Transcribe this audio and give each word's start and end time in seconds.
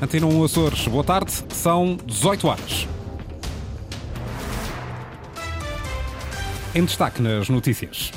Antena 0.00 0.26
1 0.26 0.44
Açores, 0.44 0.86
boa 0.86 1.02
tarde, 1.02 1.32
são 1.48 1.98
18 2.06 2.46
horas. 2.46 2.86
Em 6.72 6.84
destaque 6.84 7.20
nas 7.20 7.48
notícias. 7.48 8.12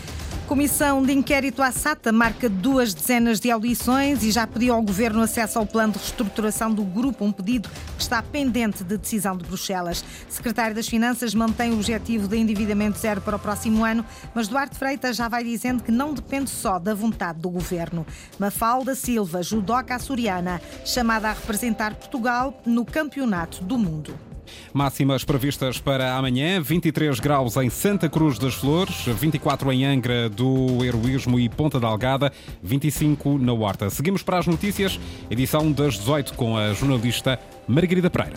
Comissão 0.47 1.01
de 1.01 1.11
Inquérito 1.11 1.59
à 1.63 1.71
SATA 1.71 2.11
marca 2.11 2.47
duas 2.47 2.93
dezenas 2.93 3.39
de 3.39 3.49
audições 3.49 4.21
e 4.21 4.29
já 4.29 4.45
pediu 4.45 4.75
ao 4.75 4.81
Governo 4.83 5.21
acesso 5.21 5.57
ao 5.57 5.65
plano 5.65 5.93
de 5.93 5.99
reestruturação 5.99 6.71
do 6.71 6.83
grupo, 6.83 7.25
um 7.25 7.31
pedido 7.31 7.67
está 8.01 8.21
pendente 8.21 8.83
de 8.83 8.97
decisão 8.97 9.37
de 9.37 9.45
Bruxelas. 9.45 10.03
Secretário 10.27 10.75
das 10.75 10.87
Finanças 10.87 11.33
mantém 11.33 11.71
o 11.71 11.75
objetivo 11.75 12.27
de 12.27 12.37
endividamento 12.37 12.97
zero 12.97 13.21
para 13.21 13.35
o 13.35 13.39
próximo 13.39 13.85
ano, 13.85 14.05
mas 14.33 14.47
Duarte 14.47 14.77
Freitas 14.77 15.15
já 15.15 15.27
vai 15.27 15.43
dizendo 15.43 15.83
que 15.83 15.91
não 15.91 16.13
depende 16.13 16.49
só 16.49 16.79
da 16.79 16.93
vontade 16.93 17.39
do 17.39 17.49
Governo. 17.49 18.05
Mafalda 18.39 18.95
Silva, 18.95 19.43
judoca 19.43 19.95
açoriana, 19.95 20.61
chamada 20.85 21.29
a 21.29 21.33
representar 21.33 21.95
Portugal 21.95 22.61
no 22.65 22.83
Campeonato 22.83 23.63
do 23.63 23.77
Mundo. 23.77 24.30
Máximas 24.73 25.23
previstas 25.23 25.79
para 25.79 26.15
amanhã: 26.15 26.61
23 26.61 27.19
graus 27.19 27.57
em 27.57 27.69
Santa 27.69 28.09
Cruz 28.09 28.37
das 28.37 28.53
Flores, 28.53 29.05
24 29.05 29.71
em 29.71 29.85
Angra 29.85 30.29
do 30.29 30.83
Heroísmo 30.83 31.39
e 31.39 31.49
Ponta 31.49 31.79
da 31.79 31.87
Algada, 31.87 32.31
25 32.61 33.37
na 33.37 33.53
Horta. 33.53 33.89
Seguimos 33.89 34.23
para 34.23 34.39
as 34.39 34.47
notícias, 34.47 34.99
edição 35.29 35.71
das 35.71 35.95
18 35.97 36.33
com 36.33 36.57
a 36.57 36.73
jornalista 36.73 37.39
Margarida 37.67 38.09
Pereira. 38.09 38.35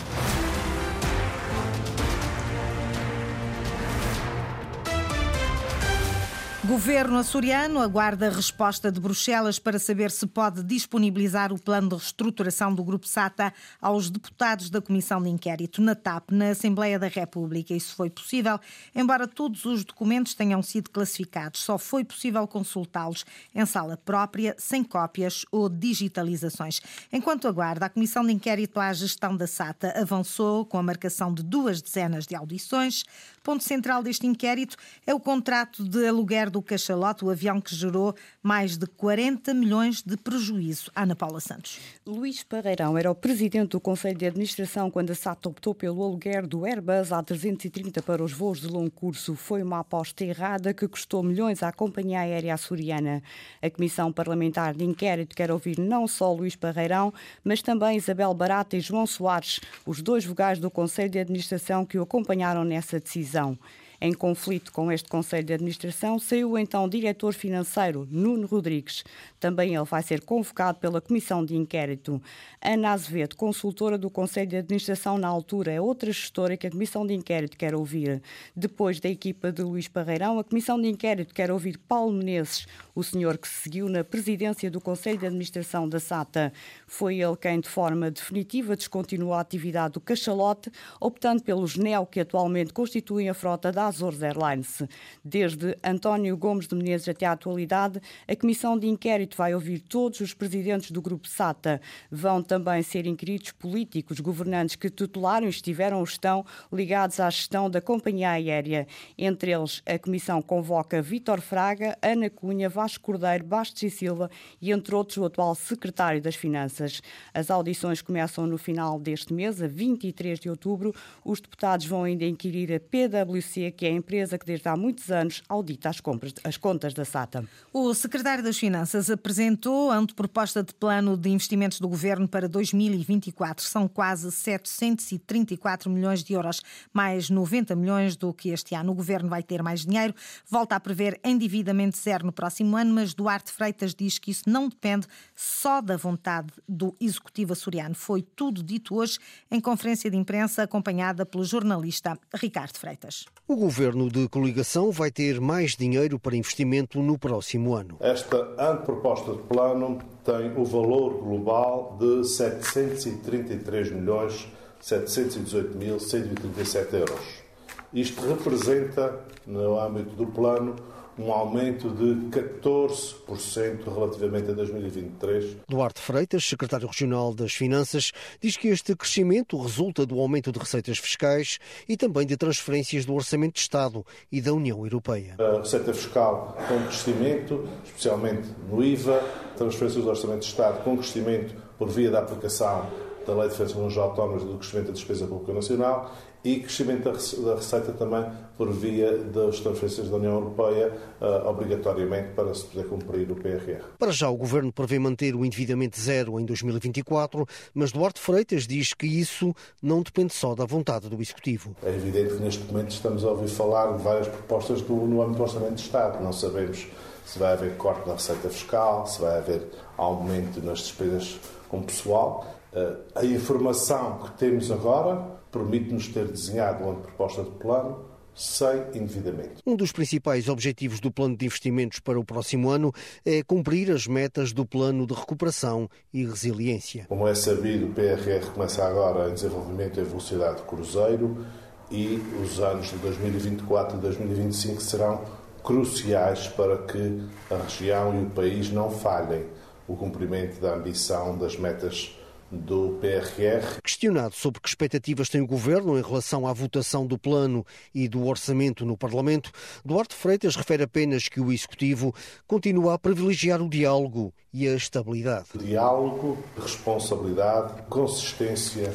Governo 6.67 7.19
açoriano 7.19 7.79
aguarda 7.79 8.27
a 8.27 8.31
resposta 8.31 8.91
de 8.91 8.99
Bruxelas 8.99 9.59
para 9.59 9.77
saber 9.77 10.09
se 10.09 10.25
pode 10.25 10.63
disponibilizar 10.63 11.53
o 11.53 11.59
plano 11.59 11.89
de 11.89 11.95
reestruturação 11.95 12.73
do 12.73 12.83
Grupo 12.83 13.07
SATA 13.07 13.53
aos 13.79 14.09
deputados 14.09 14.71
da 14.71 14.81
Comissão 14.81 15.21
de 15.21 15.29
Inquérito 15.29 15.79
na 15.79 15.93
TAP, 15.93 16.31
na 16.31 16.49
Assembleia 16.49 16.97
da 16.97 17.07
República. 17.07 17.71
Isso 17.71 17.93
foi 17.93 18.09
possível, 18.09 18.59
embora 18.95 19.27
todos 19.27 19.63
os 19.65 19.85
documentos 19.85 20.33
tenham 20.33 20.63
sido 20.63 20.89
classificados. 20.89 21.61
Só 21.61 21.77
foi 21.77 22.03
possível 22.03 22.47
consultá-los 22.47 23.25
em 23.53 23.63
sala 23.67 23.95
própria, 23.95 24.55
sem 24.57 24.83
cópias 24.83 25.45
ou 25.51 25.69
digitalizações. 25.69 26.81
Enquanto 27.13 27.47
aguarda, 27.47 27.85
a 27.85 27.89
Comissão 27.89 28.25
de 28.25 28.33
Inquérito 28.33 28.79
à 28.79 28.91
Gestão 28.91 29.37
da 29.37 29.45
SATA 29.45 29.93
avançou 29.95 30.65
com 30.65 30.79
a 30.79 30.83
marcação 30.83 31.31
de 31.31 31.43
duas 31.43 31.79
dezenas 31.79 32.25
de 32.25 32.33
audições. 32.33 33.03
Ponto 33.45 33.63
central 33.63 34.01
deste 34.01 34.25
inquérito 34.25 34.75
é 35.05 35.13
o 35.13 35.19
contrato 35.19 35.87
de 35.87 36.07
aluguer 36.07 36.49
do 36.49 36.63
cachalote, 36.63 37.23
o 37.23 37.29
avião 37.29 37.61
que 37.61 37.75
gerou 37.75 38.15
mais 38.41 38.75
de 38.75 38.87
40 38.87 39.53
milhões 39.53 40.01
de 40.01 40.17
prejuízo. 40.17 40.89
Ana 40.95 41.15
Paula 41.15 41.39
Santos. 41.39 41.79
Luís 42.03 42.41
Parreirão 42.41 42.97
era 42.97 43.11
o 43.11 43.13
presidente 43.13 43.69
do 43.69 43.79
Conselho 43.79 44.17
de 44.17 44.25
Administração 44.25 44.89
quando 44.89 45.11
a 45.11 45.15
SAT 45.15 45.45
optou 45.45 45.75
pelo 45.75 46.03
aluguer 46.03 46.47
do 46.47 46.65
Airbus 46.65 47.09
A330 47.09 48.01
para 48.01 48.23
os 48.23 48.33
voos 48.33 48.61
de 48.61 48.67
longo 48.67 48.89
curso. 48.89 49.35
Foi 49.35 49.61
uma 49.61 49.81
aposta 49.81 50.25
errada 50.25 50.73
que 50.73 50.87
custou 50.87 51.21
milhões 51.21 51.61
à 51.61 51.71
companhia 51.71 52.21
aérea 52.21 52.55
açoriana. 52.55 53.21
A 53.61 53.69
Comissão 53.69 54.11
Parlamentar 54.11 54.73
de 54.73 54.83
Inquérito 54.83 55.35
quer 55.35 55.51
ouvir 55.51 55.77
não 55.77 56.07
só 56.07 56.33
Luís 56.33 56.55
Parreirão, 56.55 57.13
mas 57.43 57.61
também 57.61 57.95
Isabel 57.95 58.33
Barata 58.33 58.75
e 58.75 58.79
João 58.79 59.05
Soares, 59.05 59.59
os 59.85 60.01
dois 60.01 60.25
vogais 60.25 60.57
do 60.57 60.71
Conselho 60.71 61.11
de 61.11 61.19
Administração 61.19 61.85
que 61.85 61.99
o 61.99 62.01
acompanharam 62.01 62.63
nessa 62.63 62.99
decisão 62.99 63.34
decisão. 63.35 63.57
Em 64.05 64.13
conflito 64.13 64.71
com 64.71 64.91
este 64.91 65.09
Conselho 65.09 65.47
de 65.47 65.53
Administração, 65.53 66.19
saiu 66.19 66.59
então 66.59 66.85
o 66.85 66.87
diretor 66.87 67.33
financeiro, 67.33 68.07
Nuno 68.11 68.45
Rodrigues. 68.45 69.03
Também 69.39 69.73
ele 69.73 69.83
vai 69.83 70.03
ser 70.03 70.21
convocado 70.21 70.77
pela 70.77 71.01
Comissão 71.01 71.43
de 71.43 71.55
Inquérito. 71.55 72.21
Ana 72.61 72.91
Azevedo, 72.91 73.35
consultora 73.35 73.97
do 73.97 74.07
Conselho 74.07 74.47
de 74.47 74.57
Administração 74.57 75.17
na 75.17 75.27
altura, 75.27 75.71
é 75.71 75.81
outra 75.81 76.11
gestora 76.11 76.55
que 76.55 76.67
a 76.67 76.69
Comissão 76.69 77.03
de 77.03 77.15
Inquérito 77.15 77.57
quer 77.57 77.73
ouvir. 77.73 78.21
Depois 78.55 78.99
da 78.99 79.09
equipa 79.09 79.51
de 79.51 79.63
Luís 79.63 79.87
Parreirão, 79.87 80.37
a 80.37 80.43
Comissão 80.43 80.79
de 80.79 80.87
Inquérito 80.87 81.33
quer 81.33 81.49
ouvir 81.49 81.79
Paulo 81.79 82.13
Menezes, 82.13 82.67
o 82.93 83.03
senhor 83.03 83.39
que 83.39 83.47
seguiu 83.47 83.89
na 83.89 84.03
presidência 84.03 84.69
do 84.69 84.79
Conselho 84.79 85.17
de 85.17 85.25
Administração 85.25 85.89
da 85.89 85.99
SATA. 85.99 86.53
Foi 86.85 87.21
ele 87.21 87.35
quem, 87.37 87.59
de 87.59 87.67
forma 87.67 88.11
definitiva, 88.11 88.75
descontinuou 88.75 89.33
a 89.33 89.39
atividade 89.39 89.93
do 89.93 89.99
cachalote, 89.99 90.71
optando 91.01 91.41
pelos 91.41 91.75
NEO, 91.75 92.05
que 92.05 92.19
atualmente 92.19 92.71
constituem 92.71 93.29
a 93.29 93.33
frota 93.33 93.71
da 93.71 93.94
Azores 93.95 94.21
Airlines. 94.21 94.83
Desde 95.23 95.77
António 95.83 96.35
Gomes 96.35 96.67
de 96.67 96.75
Menezes 96.75 97.07
até 97.07 97.25
à 97.25 97.31
atualidade, 97.31 98.01
a 98.27 98.35
Comissão 98.35 98.77
de 98.77 98.87
Inquérito 98.87 99.37
vai 99.37 99.53
ouvir 99.53 99.79
todos 99.79 100.19
os 100.19 100.33
presidentes 100.33 100.91
do 100.91 101.01
Grupo 101.01 101.27
SATA. 101.27 101.79
Vão 102.11 102.43
também 102.43 102.83
ser 102.83 103.07
inquiridos 103.07 103.51
políticos, 103.51 104.19
governantes 104.19 104.75
que 104.75 104.89
tutelaram 104.89 105.47
estiveram 105.47 105.99
ou 105.99 106.03
estão 106.03 106.45
ligados 106.71 107.19
à 107.19 107.29
gestão 107.29 107.69
da 107.69 107.79
companhia 107.79 108.31
aérea. 108.31 108.85
Entre 109.17 109.51
eles, 109.51 109.81
a 109.85 109.97
Comissão 109.97 110.41
convoca 110.41 111.01
Vítor 111.01 111.39
Fraga, 111.39 111.97
Ana 112.01 112.29
Cunha, 112.29 112.67
Vasco 112.67 113.03
Cordeiro, 113.03 113.45
Bastos 113.45 113.83
e 113.83 113.89
Silva 113.89 114.29
e, 114.61 114.71
entre 114.71 114.93
outros, 114.93 115.17
o 115.17 115.25
atual 115.25 115.55
secretário 115.55 116.21
das 116.21 116.35
Finanças. 116.35 117.01
As 117.33 117.49
audições 117.49 118.01
começam 118.01 118.45
no 118.45 118.57
final 118.57 118.99
deste 118.99 119.33
mês, 119.33 119.61
a 119.61 119.67
23 119.67 120.39
de 120.39 120.49
outubro. 120.49 120.93
Os 121.23 121.39
deputados 121.39 121.85
vão 121.85 122.03
ainda 122.03 122.25
inquirir 122.25 122.73
a 122.73 122.79
PwC, 122.79 123.65
que 123.75 123.85
é 123.85 123.89
a 123.89 123.91
empresa 123.91 124.37
que 124.37 124.45
desde 124.45 124.67
há 124.67 124.75
muitos 124.75 125.11
anos 125.11 125.43
audita 125.47 125.89
as, 125.89 125.99
compras, 125.99 126.33
as 126.43 126.57
contas 126.57 126.93
da 126.93 127.03
SATA. 127.03 127.45
O 127.73 127.93
secretário 127.93 128.43
das 128.43 128.57
Finanças 128.57 129.09
apresentou 129.09 129.91
a 129.91 129.97
anteproposta 129.97 130.63
de 130.63 130.73
plano 130.73 131.17
de 131.17 131.29
investimentos 131.29 131.79
do 131.79 131.87
governo 131.87 132.27
para 132.27 132.47
2024. 132.47 133.65
São 133.65 133.87
quase 133.87 134.31
734 134.31 135.89
milhões 135.89 136.23
de 136.23 136.33
euros, 136.33 136.61
mais 136.93 137.29
90 137.29 137.75
milhões 137.75 138.15
do 138.15 138.33
que 138.33 138.49
este 138.49 138.73
ano. 138.73 138.91
O 138.91 138.95
governo 138.95 139.29
vai 139.29 139.43
ter 139.43 139.61
mais 139.61 139.85
dinheiro, 139.85 140.15
volta 140.49 140.75
a 140.75 140.79
prever 140.79 141.19
endividamento 141.23 141.97
zero 141.97 142.25
no 142.25 142.31
próximo 142.31 142.77
ano, 142.77 142.93
mas 142.93 143.13
Duarte 143.13 143.51
Freitas 143.51 143.93
diz 143.93 144.17
que 144.17 144.31
isso 144.31 144.43
não 144.47 144.69
depende 144.69 145.07
só 145.35 145.81
da 145.81 145.97
vontade 145.97 146.53
do 146.67 146.95
executivo 146.99 147.53
açoriano. 147.53 147.95
Foi 147.95 148.21
tudo 148.21 148.63
dito 148.63 148.95
hoje 148.95 149.19
em 149.51 149.59
conferência 149.59 150.09
de 150.09 150.17
imprensa 150.17 150.63
acompanhada 150.63 151.25
pelo 151.25 151.43
jornalista 151.43 152.17
Ricardo 152.33 152.77
Freitas. 152.77 153.25
O 153.47 153.55
governo 153.65 154.11
de 154.11 154.29
coligação 154.29 154.91
vai 154.91 155.09
ter 155.09 155.41
mais 155.41 155.75
dinheiro 155.75 156.19
para 156.19 156.35
investimento 156.35 157.01
no 157.01 157.17
próximo 157.17 157.73
ano. 157.73 157.97
Esta 157.99 158.37
anteproposta 158.59 159.31
de 159.31 159.41
plano 159.41 159.97
tem 160.23 160.55
o 160.55 160.63
valor 160.63 161.17
global 161.17 161.97
de 161.99 162.23
733 162.27 163.91
milhões 163.91 164.47
718 164.79 165.75
mil 165.75 165.99
137 165.99 166.95
euros. 166.95 167.43
Isto 167.91 168.21
representa, 168.27 169.19
no 169.47 169.79
âmbito 169.79 170.15
do 170.15 170.27
plano, 170.27 170.75
um 171.17 171.31
aumento 171.31 171.89
de 171.89 172.29
14% 172.29 173.93
relativamente 173.93 174.51
a 174.51 174.53
2023. 174.53 175.57
Duarte 175.67 176.01
Freitas, 176.01 176.43
secretário 176.43 176.87
regional 176.87 177.33
das 177.33 177.53
Finanças, 177.53 178.11
diz 178.41 178.57
que 178.57 178.67
este 178.67 178.95
crescimento 178.95 179.57
resulta 179.57 180.05
do 180.05 180.19
aumento 180.19 180.51
de 180.51 180.59
receitas 180.59 180.97
fiscais 180.97 181.57
e 181.87 181.95
também 181.95 182.25
de 182.25 182.35
transferências 182.35 183.05
do 183.05 183.13
Orçamento 183.13 183.53
de 183.53 183.61
Estado 183.61 184.05
e 184.31 184.41
da 184.41 184.53
União 184.53 184.83
Europeia. 184.83 185.35
A 185.39 185.59
receita 185.59 185.93
fiscal 185.93 186.57
com 186.67 186.79
crescimento, 186.85 187.67
especialmente 187.85 188.49
no 188.69 188.83
IVA, 188.83 189.23
transferências 189.55 190.03
do 190.03 190.09
Orçamento 190.09 190.41
de 190.41 190.47
Estado 190.47 190.83
com 190.83 190.97
crescimento 190.97 191.55
por 191.77 191.89
via 191.89 192.11
da 192.11 192.19
aplicação 192.19 192.91
da 193.25 193.33
Lei 193.33 193.49
de 193.49 193.57
Defesa 193.57 193.73
dos 193.73 193.97
Autónomos 193.97 194.43
e 194.43 194.45
do 194.45 194.57
crescimento 194.57 194.87
da 194.87 194.93
despesa 194.93 195.25
pública 195.25 195.53
nacional 195.53 196.13
e 196.45 196.59
crescimento 196.59 197.11
da 197.41 197.55
receita 197.55 197.91
também 197.91 198.23
por 198.55 198.71
via 198.71 199.17
das 199.17 199.59
transferências 199.59 200.07
da 200.09 200.15
União 200.15 200.35
Europeia, 200.35 200.93
uh, 201.19 201.49
obrigatoriamente 201.49 202.33
para 202.33 202.53
se 202.53 202.65
poder 202.65 202.87
cumprir 202.87 203.29
o 203.31 203.35
PRR. 203.35 203.83
Para 203.97 204.11
já, 204.11 204.29
o 204.29 204.37
Governo 204.37 204.71
prevê 204.71 204.99
manter 204.99 205.35
o 205.35 205.43
endividamento 205.43 205.99
zero 205.99 206.39
em 206.39 206.45
2024, 206.45 207.45
mas 207.73 207.91
Duarte 207.91 208.21
Freitas 208.21 208.67
diz 208.67 208.93
que 208.93 209.07
isso 209.07 209.53
não 209.81 210.03
depende 210.03 210.33
só 210.33 210.53
da 210.53 210.65
vontade 210.65 211.09
do 211.09 211.19
Executivo. 211.19 211.75
É 211.83 211.89
evidente 211.89 212.35
que 212.35 212.43
neste 212.43 212.63
momento 212.71 212.91
estamos 212.91 213.25
a 213.25 213.29
ouvir 213.29 213.49
falar 213.49 213.97
de 213.97 214.03
várias 214.03 214.27
propostas 214.27 214.81
do, 214.81 214.93
no 214.93 215.23
âmbito 215.23 215.37
do 215.37 215.43
Orçamento 215.43 215.75
de 215.75 215.81
Estado. 215.81 216.23
Não 216.23 216.31
sabemos 216.31 216.87
se 217.25 217.39
vai 217.39 217.53
haver 217.53 217.75
corte 217.75 218.07
na 218.07 218.13
receita 218.13 218.49
fiscal, 218.49 219.07
se 219.07 219.19
vai 219.19 219.39
haver 219.39 219.67
aumento 219.97 220.61
nas 220.61 220.79
despesas 220.79 221.39
com 221.67 221.81
pessoal. 221.81 222.45
Uh, 222.71 222.97
a 223.15 223.25
informação 223.25 224.19
que 224.19 224.37
temos 224.37 224.69
agora 224.69 225.35
permite-nos 225.55 226.09
ter 226.09 226.27
desenhado 226.27 226.83
uma 226.83 226.95
proposta 226.95 227.43
de 227.43 227.51
plano 227.51 228.03
sem 228.35 228.83
endividamento. 228.93 229.61
Um 229.65 229.77
dos 229.77 229.93
principais 229.93 230.49
objetivos 230.49 230.99
do 230.99 231.09
plano 231.09 231.37
de 231.37 231.45
investimentos 231.45 232.01
para 232.01 232.19
o 232.19 232.25
próximo 232.25 232.69
ano 232.69 232.91
é 233.25 233.41
cumprir 233.41 233.89
as 233.89 234.05
metas 234.07 234.51
do 234.51 234.65
plano 234.65 235.07
de 235.07 235.13
recuperação 235.13 235.89
e 236.13 236.25
resiliência. 236.25 237.05
Como 237.07 237.25
é 237.25 237.33
sabido, 237.33 237.85
o 237.85 237.93
PRR 237.93 238.51
começa 238.53 238.83
agora 238.83 239.29
em 239.29 239.33
desenvolvimento 239.33 240.01
em 240.01 240.03
velocidade 240.03 240.57
de 240.57 240.63
cruzeiro 240.63 241.45
e 241.89 242.21
os 242.43 242.59
anos 242.59 242.89
de 242.89 242.97
2024 242.97 243.97
e 243.97 244.01
2025 244.01 244.81
serão 244.81 245.23
cruciais 245.63 246.47
para 246.49 246.77
que 246.79 247.23
a 247.49 247.55
região 247.55 248.19
e 248.19 248.25
o 248.25 248.29
país 248.31 248.69
não 248.69 248.91
falhem 248.91 249.45
o 249.87 249.95
cumprimento 249.95 250.59
da 250.59 250.73
ambição 250.73 251.37
das 251.37 251.57
metas 251.57 252.13
do 252.51 252.97
PRR. 253.01 253.81
Questionado 253.83 254.35
sobre 254.35 254.61
que 254.61 254.67
expectativas 254.67 255.29
tem 255.29 255.41
o 255.41 255.47
Governo 255.47 255.97
em 255.97 256.01
relação 256.01 256.47
à 256.47 256.53
votação 256.53 257.05
do 257.05 257.17
plano 257.17 257.65
e 257.93 258.07
do 258.07 258.25
orçamento 258.25 258.85
no 258.85 258.97
Parlamento, 258.97 259.51
Duarte 259.83 260.15
Freitas 260.15 260.55
refere 260.55 260.83
apenas 260.83 261.27
que 261.27 261.39
o 261.39 261.51
Executivo 261.51 262.13
continua 262.47 262.93
a 262.93 262.99
privilegiar 262.99 263.61
o 263.61 263.69
diálogo 263.69 264.33
e 264.53 264.67
a 264.67 264.75
estabilidade. 264.75 265.47
Diálogo, 265.55 266.37
responsabilidade, 266.57 267.81
consistência 267.89 268.93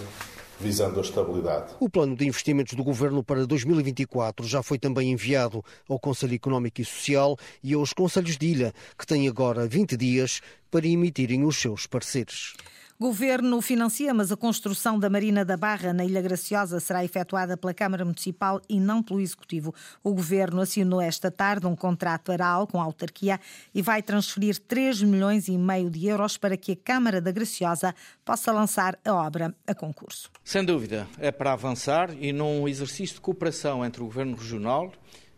visando 0.60 1.00
a 1.00 1.02
estabilidade. 1.02 1.72
O 1.80 1.88
plano 1.88 2.14
de 2.14 2.26
investimentos 2.26 2.74
do 2.74 2.84
Governo 2.84 3.24
para 3.24 3.46
2024 3.46 4.46
já 4.46 4.62
foi 4.62 4.78
também 4.78 5.10
enviado 5.10 5.64
ao 5.88 5.98
Conselho 5.98 6.34
Económico 6.34 6.80
e 6.80 6.84
Social 6.84 7.36
e 7.64 7.72
aos 7.72 7.92
Conselhos 7.92 8.36
de 8.36 8.46
Ilha, 8.46 8.74
que 8.96 9.06
têm 9.06 9.26
agora 9.26 9.66
20 9.66 9.96
dias 9.96 10.42
para 10.70 10.86
emitirem 10.86 11.44
os 11.44 11.56
seus 11.56 11.86
pareceres. 11.86 12.54
Governo 13.00 13.62
financia, 13.62 14.12
mas 14.12 14.30
a 14.30 14.36
construção 14.36 14.98
da 14.98 15.08
Marina 15.08 15.42
da 15.42 15.56
Barra 15.56 15.90
na 15.90 16.04
Ilha 16.04 16.20
Graciosa 16.20 16.78
será 16.80 17.02
efetuada 17.02 17.56
pela 17.56 17.72
Câmara 17.72 18.04
Municipal 18.04 18.60
e 18.68 18.78
não 18.78 19.02
pelo 19.02 19.22
Executivo. 19.22 19.74
O 20.04 20.12
Governo 20.12 20.60
assinou 20.60 21.00
esta 21.00 21.30
tarde 21.30 21.66
um 21.66 21.74
contrato 21.74 22.30
aral 22.30 22.66
com 22.66 22.78
a 22.78 22.84
autarquia 22.84 23.40
e 23.74 23.80
vai 23.80 24.02
transferir 24.02 24.58
3 24.58 25.02
milhões 25.04 25.48
e 25.48 25.56
meio 25.56 25.88
de 25.88 26.08
euros 26.08 26.36
para 26.36 26.58
que 26.58 26.72
a 26.72 26.76
Câmara 26.76 27.22
da 27.22 27.32
Graciosa 27.32 27.94
possa 28.22 28.52
lançar 28.52 28.98
a 29.02 29.14
obra 29.14 29.54
a 29.66 29.74
concurso. 29.74 30.30
Sem 30.44 30.62
dúvida, 30.62 31.08
é 31.16 31.32
para 31.32 31.54
avançar 31.54 32.14
e 32.20 32.34
num 32.34 32.68
exercício 32.68 33.14
de 33.14 33.22
cooperação 33.22 33.82
entre 33.82 34.02
o 34.02 34.04
Governo 34.04 34.36
Regional 34.36 34.92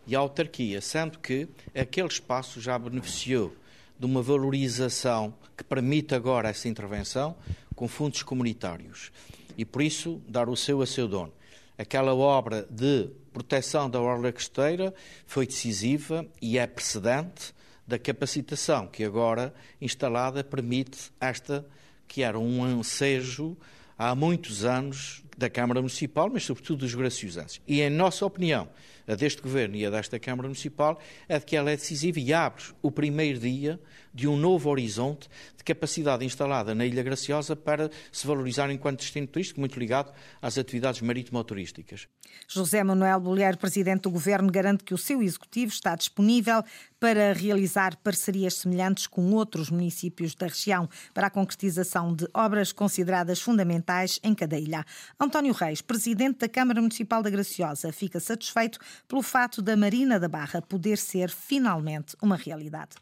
e 0.04 0.16
a 0.16 0.18
autarquia, 0.18 0.80
sendo 0.80 1.16
que 1.20 1.48
aquele 1.72 2.08
espaço 2.08 2.60
já 2.60 2.76
beneficiou 2.76 3.54
de 4.02 4.06
uma 4.06 4.20
valorização 4.20 5.32
que 5.56 5.62
permite 5.62 6.12
agora 6.12 6.48
essa 6.48 6.68
intervenção 6.68 7.36
com 7.76 7.86
fundos 7.86 8.24
comunitários 8.24 9.12
e, 9.56 9.64
por 9.64 9.80
isso, 9.80 10.20
dar 10.26 10.48
o 10.48 10.56
seu 10.56 10.82
a 10.82 10.86
seu 10.86 11.06
dono. 11.06 11.32
Aquela 11.78 12.12
obra 12.12 12.66
de 12.68 13.10
proteção 13.32 13.88
da 13.88 14.00
orla 14.00 14.32
costeira 14.32 14.92
foi 15.24 15.46
decisiva 15.46 16.26
e 16.40 16.58
é 16.58 16.66
precedente 16.66 17.54
da 17.86 17.96
capacitação 17.96 18.88
que 18.88 19.04
agora 19.04 19.54
instalada 19.80 20.42
permite 20.42 21.12
esta 21.20 21.64
que 22.08 22.24
era 22.24 22.36
um 22.36 22.64
ansejo 22.64 23.56
há 23.96 24.16
muitos 24.16 24.64
anos 24.64 25.22
da 25.38 25.48
Câmara 25.48 25.80
Municipal, 25.80 26.28
mas 26.28 26.42
sobretudo 26.42 26.80
dos 26.80 26.92
graciosenses. 26.92 27.60
E, 27.68 27.80
em 27.80 27.90
nossa 27.90 28.26
opinião, 28.26 28.68
a 29.06 29.14
deste 29.14 29.42
Governo 29.42 29.76
e 29.76 29.86
a 29.86 29.90
desta 29.90 30.18
Câmara 30.18 30.48
Municipal, 30.48 30.98
é 31.28 31.38
de 31.38 31.44
que 31.44 31.56
ela 31.56 31.70
é 31.70 31.76
decisiva 31.76 32.20
e 32.20 32.32
abre 32.32 32.62
o 32.80 32.90
primeiro 32.90 33.38
dia 33.38 33.80
de 34.14 34.28
um 34.28 34.36
novo 34.36 34.68
horizonte 34.68 35.28
de 35.56 35.64
capacidade 35.64 36.24
instalada 36.24 36.74
na 36.74 36.84
Ilha 36.84 37.02
Graciosa 37.02 37.56
para 37.56 37.90
se 38.10 38.26
valorizar 38.26 38.70
enquanto 38.70 39.00
destino 39.00 39.26
turístico, 39.26 39.60
muito 39.60 39.78
ligado 39.78 40.12
às 40.40 40.58
atividades 40.58 41.00
marítimo-turísticas. 41.00 42.08
José 42.46 42.82
Manuel 42.84 43.20
Bolheiro, 43.20 43.56
Presidente 43.56 44.02
do 44.02 44.10
Governo, 44.10 44.50
garante 44.50 44.84
que 44.84 44.94
o 44.94 44.98
seu 44.98 45.22
Executivo 45.22 45.72
está 45.72 45.94
disponível 45.94 46.62
para 47.00 47.32
realizar 47.32 47.96
parcerias 47.96 48.54
semelhantes 48.54 49.06
com 49.06 49.32
outros 49.32 49.70
municípios 49.70 50.34
da 50.34 50.46
região 50.46 50.88
para 51.12 51.26
a 51.26 51.30
concretização 51.30 52.14
de 52.14 52.28
obras 52.32 52.70
consideradas 52.72 53.40
fundamentais 53.40 54.20
em 54.22 54.34
cada 54.34 54.58
ilha. 54.58 54.84
António 55.18 55.52
Reis, 55.52 55.80
Presidente 55.80 56.38
da 56.38 56.48
Câmara 56.48 56.80
Municipal 56.80 57.22
da 57.22 57.30
Graciosa, 57.30 57.92
fica 57.92 58.20
satisfeito 58.20 58.78
pelo 59.08 59.22
fato 59.22 59.60
da 59.62 59.76
Marina 59.76 60.18
da 60.18 60.28
Barra 60.28 60.62
poder 60.62 60.98
ser 60.98 61.30
finalmente 61.30 62.16
uma 62.22 62.36
realidade. 62.36 62.96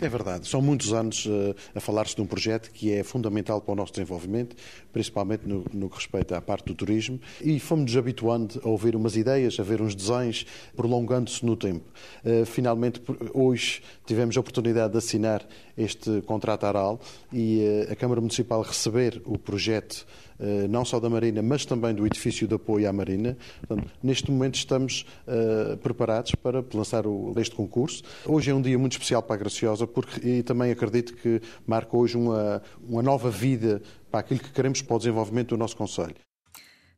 É 0.00 0.08
verdade. 0.08 0.48
São 0.48 0.62
muitos 0.62 0.94
anos 0.94 1.26
uh, 1.26 1.54
a 1.74 1.80
falar-se 1.80 2.16
de 2.16 2.22
um 2.22 2.26
projeto 2.26 2.70
que 2.70 2.90
é 2.90 3.02
fundamental 3.02 3.60
para 3.60 3.72
o 3.72 3.76
nosso 3.76 3.92
desenvolvimento, 3.92 4.56
principalmente 4.92 5.46
no, 5.46 5.64
no 5.74 5.90
que 5.90 5.96
respeita 5.96 6.38
à 6.38 6.40
parte 6.40 6.64
do 6.64 6.74
turismo, 6.74 7.20
e 7.38 7.60
fomos-nos 7.60 7.96
habituando 7.98 8.60
a 8.64 8.68
ouvir 8.68 8.96
umas 8.96 9.14
ideias, 9.14 9.60
a 9.60 9.62
ver 9.62 9.82
uns 9.82 9.94
desenhos, 9.94 10.46
prolongando-se 10.74 11.44
no 11.44 11.54
tempo. 11.54 11.84
Uh, 12.24 12.46
finalmente, 12.46 13.02
hoje 13.34 13.82
tivemos 14.06 14.36
a 14.38 14.40
oportunidade 14.40 14.92
de 14.92 14.98
assinar 14.98 15.46
este 15.80 16.22
contrato 16.22 16.64
aral 16.64 17.00
e 17.32 17.86
uh, 17.88 17.92
a 17.92 17.96
Câmara 17.96 18.20
Municipal 18.20 18.62
receber 18.62 19.20
o 19.24 19.38
projeto 19.38 20.06
eh, 20.40 20.66
não 20.68 20.86
só 20.86 20.98
da 20.98 21.10
Marina, 21.10 21.42
mas 21.42 21.66
também 21.66 21.94
do 21.94 22.06
edifício 22.06 22.48
de 22.48 22.54
apoio 22.54 22.88
à 22.88 22.92
Marina. 22.92 23.36
Portanto, 23.66 23.90
neste 24.02 24.30
momento 24.30 24.54
estamos 24.54 25.04
uh, 25.26 25.76
preparados 25.76 26.34
para 26.34 26.64
lançar 26.72 27.04
este 27.36 27.54
concurso. 27.54 28.02
Hoje 28.24 28.50
é 28.50 28.54
um 28.54 28.62
dia 28.62 28.78
muito 28.78 28.92
especial 28.92 29.22
para 29.22 29.34
a 29.34 29.38
Graciosa 29.38 29.86
porque, 29.86 30.26
e 30.26 30.42
também 30.42 30.70
acredito 30.70 31.14
que 31.14 31.42
marca 31.66 31.94
hoje 31.94 32.16
uma, 32.16 32.62
uma 32.88 33.02
nova 33.02 33.30
vida 33.30 33.82
para 34.10 34.20
aquilo 34.20 34.40
que 34.40 34.50
queremos 34.50 34.80
para 34.80 34.96
o 34.96 34.98
desenvolvimento 34.98 35.50
do 35.50 35.58
nosso 35.58 35.76
Conselho. 35.76 36.14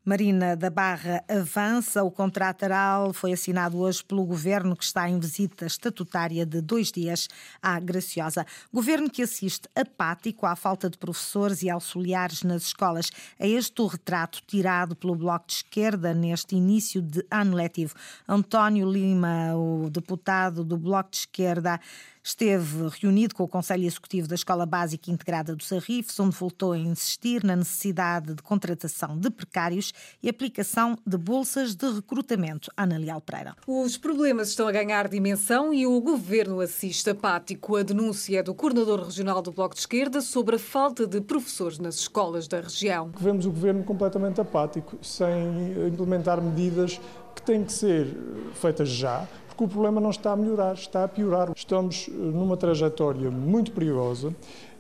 Marina 0.05 0.57
da 0.57 0.69
Barra 0.69 1.23
avança. 1.29 2.03
O 2.03 2.11
contrato 2.11 2.65
aral 2.65 3.13
foi 3.13 3.33
assinado 3.33 3.79
hoje 3.79 4.03
pelo 4.03 4.25
governo 4.25 4.75
que 4.75 4.83
está 4.83 5.09
em 5.09 5.17
visita 5.17 5.65
estatutária 5.65 6.45
de 6.45 6.61
dois 6.61 6.91
dias 6.91 7.29
à 7.63 7.79
Graciosa. 7.79 8.45
Governo 8.73 9.09
que 9.09 9.23
assiste 9.23 9.69
apático 9.77 10.45
à 10.45 10.57
falta 10.57 10.91
de 10.91 10.99
professores 10.99 11.63
e 11.63 11.71
auxiliares 11.71 12.43
nas 12.43 12.65
escolas. 12.65 13.13
É 13.39 13.49
este 13.49 13.81
o 13.81 13.87
retrato 13.87 14.43
tirado 14.45 14.97
pelo 14.97 15.15
Bloco 15.15 15.47
de 15.47 15.53
Esquerda 15.53 16.13
neste 16.13 16.57
início 16.57 17.01
de 17.01 17.25
ano 17.31 17.55
letivo. 17.55 17.95
António 18.27 18.91
Lima, 18.91 19.55
o 19.55 19.89
deputado 19.89 20.65
do 20.65 20.77
Bloco 20.77 21.13
de 21.13 21.19
Esquerda, 21.19 21.81
Esteve 22.25 22.89
reunido 23.01 23.35
com 23.35 23.43
o 23.43 23.49
Conselho 23.49 23.85
Executivo 23.85 24.29
da 24.29 24.37
Escola 24.37 24.65
Básica 24.65 25.11
Integrada 25.11 25.57
do 25.57 25.63
Sarrifes, 25.65 26.21
onde 26.21 26.37
voltou 26.37 26.71
a 26.71 26.79
insistir 26.79 27.43
na 27.43 27.57
necessidade 27.57 28.33
de 28.33 28.41
contratação 28.41 29.19
de 29.19 29.29
precários 29.29 29.93
e 30.23 30.29
aplicação 30.29 30.97
de 31.05 31.19
bolsas 31.19 31.75
de 31.75 31.91
recrutamento. 31.91 32.71
Ana 32.77 32.97
Leal 32.97 33.21
Pereira. 33.21 33.57
Os 33.67 33.97
problemas 33.97 34.51
estão 34.51 34.69
a 34.69 34.73
ganhar 34.73 35.09
dimensão 35.09 35.75
e 35.75 35.85
o 35.85 36.01
governo 36.01 36.61
assiste 36.61 37.11
apático. 37.11 37.75
A 37.75 37.83
denúncia 37.83 38.39
é 38.39 38.43
do 38.43 38.55
coordenador 38.55 39.05
regional 39.05 39.43
do 39.43 39.51
Bloco 39.51 39.75
de 39.75 39.81
Esquerda 39.81 40.21
sobre 40.21 40.55
a 40.55 40.61
falta 40.61 41.09
de 41.09 41.21
professores 41.21 41.81
nas 41.81 41.97
escolas 41.97 42.47
da 42.47 42.61
região. 42.61 43.11
Vemos 43.19 43.47
o 43.47 43.51
governo 43.51 43.83
completamente 43.83 44.41
apático, 44.41 44.97
sem 45.03 45.89
implementar 45.89 46.41
medidas 46.41 47.01
que 47.35 47.43
têm 47.43 47.65
que 47.65 47.73
ser 47.73 48.07
feitas 48.55 48.89
já, 48.89 49.27
porque 49.53 49.65
o 49.65 49.69
problema 49.69 50.01
não 50.01 50.11
está 50.11 50.33
a 50.33 50.37
melhorar, 50.37 50.75
está 50.75 51.05
a 51.05 51.09
piorar. 51.09 51.51
Estamos 51.55 52.09
eh, 52.09 52.13
numa 52.13 52.57
trajetória 52.57 53.31
muito 53.31 53.71
perigosa 53.73 54.35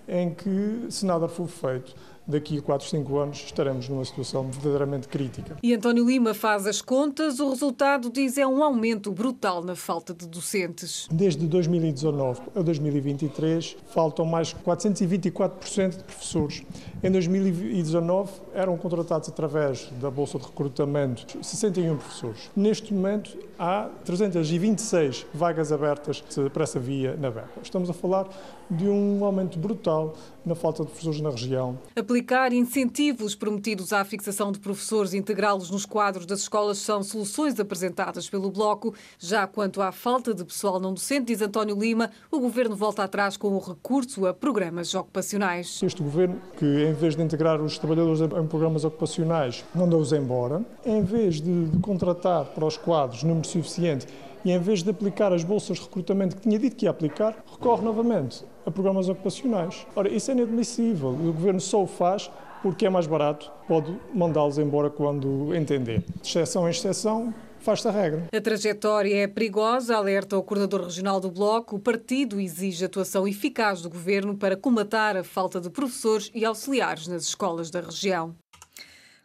em 0.08 0.34
que, 0.34 0.86
se 0.88 1.04
nada 1.06 1.28
for 1.28 1.46
feito, 1.46 1.94
daqui 2.26 2.58
a 2.58 2.62
4, 2.62 2.88
5 2.88 3.18
anos 3.18 3.42
estaremos 3.44 3.88
numa 3.88 4.04
situação 4.04 4.48
verdadeiramente 4.50 5.08
crítica. 5.08 5.56
E 5.62 5.74
António 5.74 6.06
Lima 6.06 6.34
faz 6.34 6.66
as 6.66 6.80
contas, 6.80 7.40
o 7.40 7.50
resultado 7.50 8.10
diz 8.10 8.38
é 8.38 8.46
um 8.46 8.62
aumento 8.62 9.10
brutal 9.12 9.62
na 9.62 9.74
falta 9.74 10.14
de 10.14 10.26
docentes. 10.26 11.08
Desde 11.10 11.46
2019 11.46 12.40
a 12.54 12.62
2023 12.62 13.76
faltam 13.88 14.24
mais 14.24 14.54
424% 14.54 15.98
de 15.98 16.04
professores. 16.04 16.62
Em 17.02 17.10
2019 17.10 18.32
eram 18.54 18.76
contratados 18.76 19.28
através 19.28 19.90
da 20.00 20.10
Bolsa 20.10 20.38
de 20.38 20.44
Recrutamento 20.44 21.38
61 21.42 21.96
professores. 21.96 22.50
Neste 22.54 22.94
momento 22.94 23.36
há 23.58 23.88
326 24.04 25.26
vagas 25.34 25.72
abertas 25.72 26.22
para 26.52 26.62
essa 26.62 26.78
via 26.78 27.16
na 27.16 27.30
BEPA. 27.30 27.60
Estamos 27.62 27.90
a 27.90 27.92
falar 27.92 28.28
de 28.76 28.88
um 28.88 29.24
aumento 29.24 29.58
brutal 29.58 30.14
na 30.44 30.54
falta 30.54 30.82
de 30.82 30.88
professores 30.88 31.20
na 31.20 31.30
região. 31.30 31.78
Aplicar 31.94 32.52
incentivos 32.52 33.34
prometidos 33.34 33.92
à 33.92 34.04
fixação 34.04 34.50
de 34.50 34.58
professores 34.58 35.12
e 35.12 35.18
integrá-los 35.18 35.70
nos 35.70 35.86
quadros 35.86 36.26
das 36.26 36.40
escolas 36.40 36.78
são 36.78 37.02
soluções 37.02 37.58
apresentadas 37.60 38.28
pelo 38.28 38.50
Bloco. 38.50 38.94
Já 39.18 39.46
quanto 39.46 39.80
à 39.80 39.92
falta 39.92 40.34
de 40.34 40.44
pessoal 40.44 40.80
não 40.80 40.92
docente, 40.92 41.26
diz 41.26 41.42
António 41.42 41.78
Lima, 41.78 42.10
o 42.30 42.40
Governo 42.40 42.74
volta 42.74 43.04
atrás 43.04 43.36
com 43.36 43.48
o 43.48 43.58
recurso 43.58 44.26
a 44.26 44.34
programas 44.34 44.94
ocupacionais. 44.94 45.80
Este 45.82 46.02
Governo, 46.02 46.40
que 46.58 46.64
em 46.64 46.92
vez 46.92 47.14
de 47.14 47.22
integrar 47.22 47.60
os 47.60 47.78
trabalhadores 47.78 48.20
em 48.20 48.46
programas 48.46 48.84
ocupacionais, 48.84 49.64
manda-os 49.74 50.12
embora, 50.12 50.64
em 50.84 51.02
vez 51.02 51.40
de, 51.40 51.66
de 51.66 51.78
contratar 51.78 52.46
para 52.46 52.64
os 52.64 52.76
quadros 52.76 53.22
número 53.22 53.46
suficiente 53.46 54.06
e 54.44 54.50
em 54.50 54.58
vez 54.58 54.82
de 54.82 54.90
aplicar 54.90 55.32
as 55.32 55.44
bolsas 55.44 55.78
de 55.78 55.84
recrutamento 55.84 56.36
que 56.36 56.42
tinha 56.42 56.58
dito 56.58 56.76
que 56.76 56.86
ia 56.86 56.90
aplicar, 56.90 57.44
recorre 57.50 57.84
novamente 57.84 58.44
a 58.66 58.70
programas 58.70 59.08
ocupacionais. 59.08 59.86
Ora, 59.94 60.08
isso 60.08 60.30
é 60.30 60.34
inadmissível. 60.34 61.10
O 61.10 61.32
governo 61.32 61.60
só 61.60 61.82
o 61.82 61.86
faz 61.86 62.30
porque 62.62 62.86
é 62.86 62.90
mais 62.90 63.06
barato, 63.06 63.50
pode 63.66 63.94
mandá-los 64.14 64.56
embora 64.56 64.88
quando 64.88 65.54
entender. 65.54 66.04
De 66.22 66.28
exceção 66.28 66.68
em 66.68 66.70
exceção, 66.70 67.34
faz-se 67.58 67.88
a 67.88 67.90
regra. 67.90 68.28
A 68.32 68.40
trajetória 68.40 69.24
é 69.24 69.26
perigosa, 69.26 69.96
alerta 69.96 70.38
o 70.38 70.42
coordenador 70.42 70.84
regional 70.84 71.20
do 71.20 71.30
Bloco. 71.30 71.76
O 71.76 71.80
partido 71.80 72.40
exige 72.40 72.84
atuação 72.84 73.26
eficaz 73.26 73.82
do 73.82 73.90
governo 73.90 74.36
para 74.36 74.56
comatar 74.56 75.16
a 75.16 75.24
falta 75.24 75.60
de 75.60 75.70
professores 75.70 76.30
e 76.32 76.44
auxiliares 76.44 77.08
nas 77.08 77.24
escolas 77.24 77.70
da 77.70 77.80
região. 77.80 78.34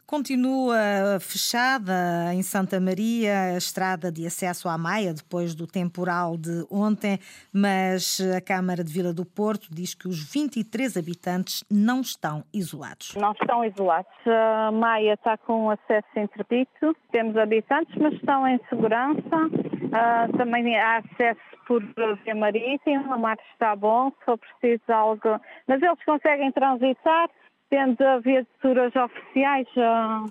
Continua 0.08 1.20
fechada 1.20 2.32
em 2.32 2.42
Santa 2.42 2.80
Maria 2.80 3.52
a 3.52 3.58
estrada 3.58 4.10
de 4.10 4.26
acesso 4.26 4.66
à 4.66 4.78
Maia 4.78 5.12
depois 5.12 5.54
do 5.54 5.66
temporal 5.66 6.38
de 6.38 6.64
ontem, 6.70 7.18
mas 7.52 8.18
a 8.34 8.40
Câmara 8.40 8.82
de 8.82 8.90
Vila 8.90 9.12
do 9.12 9.26
Porto 9.26 9.68
diz 9.70 9.94
que 9.94 10.08
os 10.08 10.18
23 10.32 10.96
habitantes 10.96 11.62
não 11.70 12.00
estão 12.00 12.42
isolados. 12.54 13.14
Não 13.16 13.32
estão 13.32 13.62
isolados. 13.62 14.10
A 14.26 14.72
Maia 14.72 15.12
está 15.12 15.36
com 15.36 15.68
acesso 15.70 16.08
interdito, 16.16 16.96
temos 17.12 17.36
habitantes, 17.36 17.94
mas 18.00 18.14
estão 18.14 18.48
em 18.48 18.58
segurança. 18.70 19.20
Uh, 19.20 20.38
também 20.38 20.74
há 20.78 21.00
acesso 21.00 21.40
por 21.66 21.82
via 22.24 22.34
marítima, 22.34 23.14
o 23.14 23.20
mar 23.20 23.36
está 23.52 23.76
bom, 23.76 24.10
se 24.10 24.24
for 24.24 24.38
preciso 24.38 24.90
algo. 24.90 25.38
Mas 25.66 25.82
eles 25.82 26.02
conseguem 26.06 26.50
transitar 26.50 27.28
tendo 27.70 28.02
a 28.02 28.18
viaturas 28.18 28.94
oficiais 28.96 29.68
a 29.76 30.24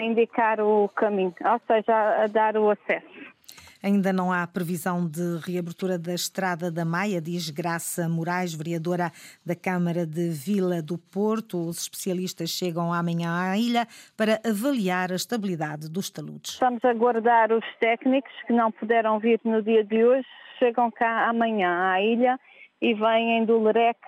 indicar 0.00 0.60
o 0.60 0.88
caminho, 0.88 1.34
ou 1.44 1.60
seja, 1.66 2.24
a 2.24 2.26
dar 2.26 2.56
o 2.56 2.70
acesso. 2.70 3.38
Ainda 3.82 4.12
não 4.12 4.32
há 4.32 4.44
previsão 4.44 5.06
de 5.08 5.38
reabertura 5.46 5.96
da 5.96 6.12
Estrada 6.12 6.68
da 6.68 6.84
Maia, 6.84 7.20
diz 7.20 7.48
Graça 7.48 8.08
Moraes, 8.08 8.52
vereadora 8.52 9.12
da 9.46 9.54
Câmara 9.54 10.04
de 10.04 10.30
Vila 10.30 10.82
do 10.82 10.98
Porto. 10.98 11.68
Os 11.68 11.82
especialistas 11.82 12.50
chegam 12.50 12.92
amanhã 12.92 13.30
à 13.30 13.56
ilha 13.56 13.86
para 14.16 14.40
avaliar 14.44 15.12
a 15.12 15.14
estabilidade 15.14 15.88
dos 15.88 16.10
taludes. 16.10 16.54
Estamos 16.54 16.84
a 16.84 16.90
aguardar 16.90 17.52
os 17.52 17.64
técnicos 17.78 18.32
que 18.48 18.52
não 18.52 18.72
puderam 18.72 19.20
vir 19.20 19.40
no 19.44 19.62
dia 19.62 19.84
de 19.84 20.04
hoje, 20.04 20.26
chegam 20.58 20.90
cá 20.90 21.28
amanhã 21.28 21.92
à 21.92 22.02
ilha 22.02 22.38
e 22.82 22.94
vêm 22.94 23.44
do 23.44 23.62
LEREC 23.62 23.98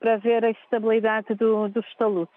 para 0.00 0.16
ver 0.16 0.44
a 0.44 0.50
estabilidade 0.50 1.34
do, 1.34 1.68
dos 1.68 1.86
taludes. 1.96 2.34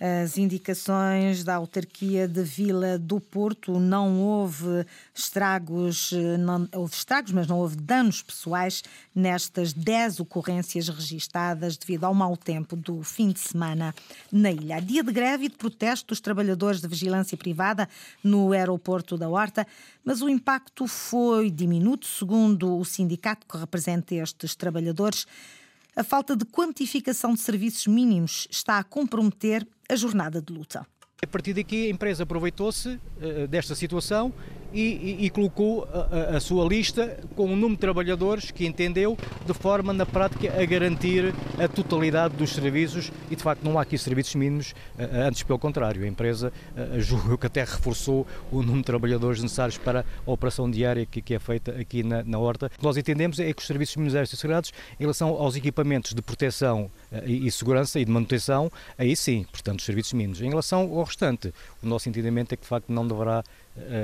As 0.00 0.38
indicações 0.38 1.42
da 1.42 1.56
autarquia 1.56 2.28
de 2.28 2.44
Vila 2.44 2.96
do 2.96 3.18
Porto 3.18 3.80
não 3.80 4.20
houve 4.20 4.86
estragos, 5.12 6.12
não, 6.38 6.68
houve 6.72 6.94
estragos, 6.94 7.32
mas 7.32 7.48
não 7.48 7.58
houve 7.58 7.74
danos 7.74 8.22
pessoais 8.22 8.84
nestas 9.12 9.72
10 9.72 10.20
ocorrências 10.20 10.88
registadas 10.88 11.76
devido 11.76 12.04
ao 12.04 12.14
mau 12.14 12.36
tempo 12.36 12.76
do 12.76 13.02
fim 13.02 13.30
de 13.30 13.40
semana 13.40 13.92
na 14.30 14.52
ilha. 14.52 14.80
Dia 14.80 15.02
de 15.02 15.12
greve 15.12 15.46
e 15.46 15.48
de 15.48 15.56
protesto 15.56 16.06
dos 16.06 16.20
trabalhadores 16.20 16.80
de 16.80 16.86
vigilância 16.86 17.36
privada 17.36 17.88
no 18.22 18.52
aeroporto 18.52 19.18
da 19.18 19.28
Horta, 19.28 19.66
mas 20.04 20.22
o 20.22 20.28
impacto 20.28 20.86
foi 20.86 21.50
diminuto, 21.50 22.06
segundo 22.06 22.78
o 22.78 22.84
sindicato 22.84 23.44
que 23.48 23.58
representa 23.58 24.14
estes 24.14 24.54
trabalhadores. 24.54 25.26
A 25.98 26.04
falta 26.04 26.36
de 26.36 26.44
quantificação 26.44 27.34
de 27.34 27.40
serviços 27.40 27.88
mínimos 27.88 28.46
está 28.52 28.78
a 28.78 28.84
comprometer 28.84 29.66
a 29.90 29.96
jornada 29.96 30.40
de 30.40 30.52
luta. 30.52 30.86
A 31.20 31.26
partir 31.26 31.52
daqui, 31.52 31.88
a 31.88 31.90
empresa 31.90 32.22
aproveitou-se 32.22 32.88
uh, 32.90 33.48
desta 33.48 33.74
situação 33.74 34.32
e, 34.72 35.18
e, 35.20 35.26
e 35.26 35.30
colocou 35.30 35.88
a, 35.92 36.36
a, 36.36 36.40
sua 36.40 36.66
lista 36.66 37.18
com 37.34 37.46
um 37.46 37.56
número 37.56 37.74
de 37.74 37.80
trabalhadores 37.80 38.50
que 38.50 38.66
entendeu 38.66 39.16
de 39.46 39.54
forma, 39.54 39.92
na 39.92 40.06
prática, 40.06 40.60
a 40.60 40.64
garantir 40.64 41.34
a 41.58 41.68
totalidade 41.68 42.36
dos 42.36 42.50
serviços 42.50 43.10
e, 43.30 43.36
de 43.36 43.42
facto, 43.42 43.62
não 43.62 43.78
há 43.78 43.82
aqui 43.82 43.96
serviços 43.96 44.34
mínimos, 44.34 44.74
antes 44.98 45.42
pelo 45.42 45.58
contrário. 45.58 46.04
A 46.04 46.06
empresa, 46.06 46.52
uh, 46.76 47.00
julgo 47.00 47.38
que 47.38 47.46
até 47.46 47.60
reforçou 47.60 48.26
o 48.50 48.60
número 48.60 48.78
de 48.78 48.84
trabalhadores 48.84 49.42
necessários 49.42 49.78
para 49.78 50.04
a 50.26 50.30
operação 50.30 50.70
diária 50.70 51.06
que, 51.06 51.22
que 51.22 51.34
é 51.34 51.38
feita 51.38 51.72
aqui 51.72 52.02
na, 52.02 52.22
na 52.22 52.38
Horta. 52.38 52.66
O 52.66 52.70
que 52.78 52.84
nós 52.84 52.96
entendemos 52.96 53.38
é 53.40 53.52
que 53.52 53.60
os 53.60 53.66
serviços 53.66 53.96
mínimos 53.96 54.12
devem 54.12 54.26
ser 54.26 54.36
segurados 54.36 54.72
em 54.98 55.02
relação 55.02 55.30
aos 55.30 55.56
equipamentos 55.56 56.14
de 56.14 56.22
proteção 56.22 56.90
e, 57.24 57.46
e 57.46 57.50
segurança 57.50 57.98
e 57.98 58.04
de 58.04 58.10
manutenção, 58.10 58.70
aí 58.96 59.14
sim, 59.16 59.44
portanto, 59.50 59.80
os 59.80 59.84
serviços 59.84 60.12
mínimos. 60.12 60.40
Em 60.40 60.48
relação 60.48 60.80
ao 60.80 61.02
restante, 61.02 61.52
o 61.82 61.86
nosso 61.86 62.08
entendimento 62.08 62.52
é 62.52 62.56
que 62.56 62.62
de 62.62 62.68
facto 62.68 62.92
não 62.92 63.06
deverá 63.06 63.42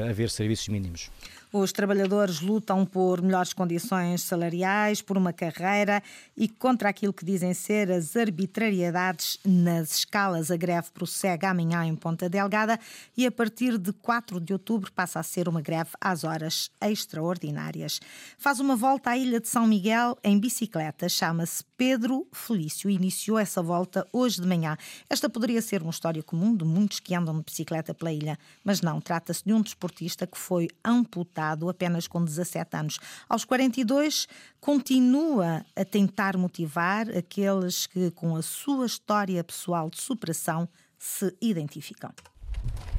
haver 0.08 0.30
serviços 0.30 0.68
mínimos. 0.68 1.10
Os 1.56 1.70
trabalhadores 1.70 2.40
lutam 2.40 2.84
por 2.84 3.22
melhores 3.22 3.52
condições 3.52 4.22
salariais, 4.22 5.00
por 5.00 5.16
uma 5.16 5.32
carreira 5.32 6.02
e 6.36 6.48
contra 6.48 6.88
aquilo 6.88 7.12
que 7.12 7.24
dizem 7.24 7.54
ser 7.54 7.92
as 7.92 8.16
arbitrariedades 8.16 9.38
nas 9.44 9.98
escalas. 9.98 10.50
A 10.50 10.56
greve 10.56 10.90
prossegue 10.92 11.46
amanhã 11.46 11.84
em 11.84 11.94
Ponta 11.94 12.28
Delgada 12.28 12.76
e 13.16 13.24
a 13.24 13.30
partir 13.30 13.78
de 13.78 13.92
4 13.92 14.40
de 14.40 14.52
outubro 14.52 14.90
passa 14.90 15.20
a 15.20 15.22
ser 15.22 15.48
uma 15.48 15.60
greve 15.60 15.90
às 16.00 16.24
horas 16.24 16.72
extraordinárias. 16.82 18.00
Faz 18.36 18.58
uma 18.58 18.74
volta 18.74 19.10
à 19.10 19.16
Ilha 19.16 19.38
de 19.38 19.46
São 19.46 19.64
Miguel 19.64 20.18
em 20.24 20.36
bicicleta. 20.40 21.08
Chama-se 21.08 21.62
Pedro 21.76 22.26
Felício. 22.32 22.90
Iniciou 22.90 23.38
essa 23.38 23.62
volta 23.62 24.04
hoje 24.12 24.40
de 24.40 24.48
manhã. 24.48 24.76
Esta 25.08 25.30
poderia 25.30 25.62
ser 25.62 25.82
uma 25.82 25.92
história 25.92 26.20
comum 26.20 26.56
de 26.56 26.64
muitos 26.64 26.98
que 26.98 27.14
andam 27.14 27.38
de 27.38 27.44
bicicleta 27.44 27.94
pela 27.94 28.12
ilha, 28.12 28.36
mas 28.64 28.80
não. 28.80 29.00
Trata-se 29.00 29.44
de 29.44 29.52
um 29.52 29.62
desportista 29.62 30.26
que 30.26 30.36
foi 30.36 30.68
amputado 30.84 31.43
apenas 31.68 32.06
com 32.06 32.24
17 32.24 32.76
anos. 32.76 32.98
Aos 33.28 33.44
42, 33.44 34.26
continua 34.60 35.64
a 35.76 35.84
tentar 35.84 36.36
motivar 36.36 37.08
aqueles 37.10 37.86
que, 37.86 38.10
com 38.10 38.36
a 38.36 38.42
sua 38.42 38.86
história 38.86 39.42
pessoal 39.44 39.90
de 39.90 40.00
superação, 40.00 40.68
se 40.98 41.36
identificam. 41.40 42.10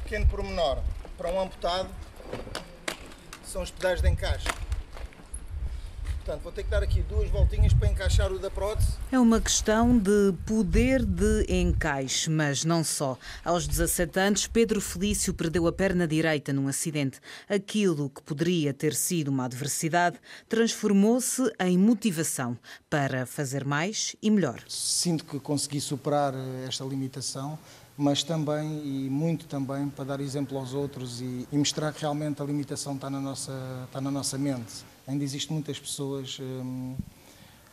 Pequeno 0.04 0.26
pormenor, 0.28 0.78
para 1.16 1.32
um 1.32 1.40
amputado, 1.40 1.88
são 3.44 3.62
os 3.62 3.70
pedais 3.70 4.00
de 4.00 4.08
encaixe. 4.08 4.65
Portanto, 6.26 6.42
vou 6.42 6.50
ter 6.50 6.64
que 6.64 6.70
dar 6.70 6.82
aqui 6.82 7.02
duas 7.02 7.30
voltinhas 7.30 7.72
para 7.72 7.86
encaixar 7.86 8.32
o 8.32 8.38
da 8.40 8.50
prótese. 8.50 8.94
É 9.12 9.18
uma 9.18 9.40
questão 9.40 9.96
de 9.96 10.34
poder 10.44 11.04
de 11.04 11.46
encaixe, 11.48 12.28
mas 12.28 12.64
não 12.64 12.82
só. 12.82 13.16
Aos 13.44 13.64
17 13.68 14.18
anos, 14.18 14.46
Pedro 14.48 14.80
Felício 14.80 15.32
perdeu 15.32 15.68
a 15.68 15.72
perna 15.72 16.04
direita 16.04 16.52
num 16.52 16.66
acidente. 16.66 17.20
Aquilo 17.48 18.10
que 18.10 18.20
poderia 18.22 18.74
ter 18.74 18.92
sido 18.92 19.28
uma 19.28 19.44
adversidade 19.44 20.18
transformou-se 20.48 21.42
em 21.60 21.78
motivação 21.78 22.58
para 22.90 23.24
fazer 23.24 23.64
mais 23.64 24.16
e 24.20 24.28
melhor. 24.28 24.64
Sinto 24.66 25.24
que 25.24 25.38
consegui 25.38 25.80
superar 25.80 26.34
eh, 26.34 26.64
esta 26.66 26.84
limitação 26.84 27.56
mas 27.98 28.22
também 28.22 28.82
e 28.84 29.08
muito 29.08 29.46
também 29.46 29.88
para 29.88 30.04
dar 30.04 30.20
exemplo 30.20 30.58
aos 30.58 30.74
outros 30.74 31.22
e, 31.22 31.48
e 31.50 31.56
mostrar 31.56 31.94
que 31.94 32.02
realmente 32.02 32.42
a 32.42 32.44
limitação 32.44 32.94
está 32.94 33.08
na 33.08 33.18
nossa, 33.18 33.52
está 33.86 34.02
na 34.02 34.10
nossa 34.10 34.36
mente 34.36 34.84
ainda 35.06 35.24
existem 35.24 35.54
muitas 35.54 35.78
pessoas 35.78 36.38
hum, 36.40 36.96